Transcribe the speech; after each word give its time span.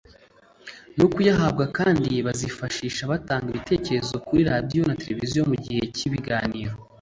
no 0.97 1.05
kuyahabwa 1.13 1.63
kandi 1.77 2.11
bazifashisha 2.25 3.09
batanga 3.11 3.47
ibitekerezo 3.49 4.13
kuri 4.27 4.41
radiyo 4.51 4.81
na 4.85 4.95
televiziyo 5.01 5.41
mu 5.49 5.55
gihe 5.63 5.81
cy 5.95 6.03
ibiganiro 6.07 6.73